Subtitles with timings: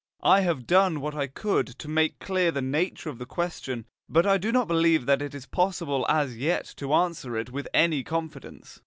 [0.23, 4.25] I have done what I could to make clear the nature of the question, but
[4.25, 8.03] I do not believe that it is possible as yet to answer it with any
[8.03, 8.79] confidence.